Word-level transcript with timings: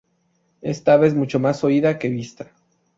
Esta 0.63 0.93
ave 0.93 1.05
es 1.09 1.13
mucho 1.13 1.39
más 1.39 1.63
oída 1.63 1.99
que 1.99 2.09
vista. 2.09 2.49